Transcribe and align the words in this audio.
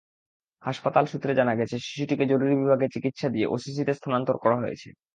হাসপাতাল 0.63 1.05
সূত্রে 1.05 1.31
জানা 1.35 1.53
গেছে, 1.55 1.75
শিশুটিকে 1.79 2.25
জরুরি 2.25 2.53
বিভাগে 2.55 2.87
চিকিৎসা 2.95 3.27
দিয়ে 3.29 3.47
ওসিসিতে 3.47 3.93
স্থানান্তর 3.93 4.35
করা 4.43 4.57
হয়েছে। 4.57 4.89